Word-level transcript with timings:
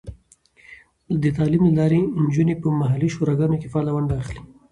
د 1.21 1.23
تعلیم 1.37 1.63
له 1.67 1.73
لارې، 1.79 1.99
نجونې 2.23 2.55
په 2.61 2.67
محلي 2.79 3.09
شوراګانو 3.15 3.59
کې 3.61 3.67
فعاله 3.71 3.91
ونډه 3.93 4.15
اخلي. 4.21 4.41